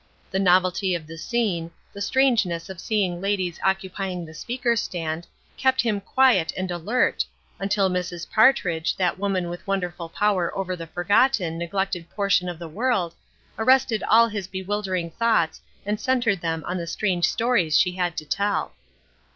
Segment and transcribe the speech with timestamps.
[0.31, 5.27] The novelty of the scene, the strangeness of seeing ladies occupying the speaker's stand,
[5.57, 7.23] kept him quiet and alert,
[7.59, 8.27] until Mrs.
[8.27, 13.13] Partridge, that woman with wonderful power over the forgotten, neglected portion of the world,
[13.59, 18.25] arrested all his bewildering thoughts and centered them on the strange stories she had to
[18.25, 18.73] tell.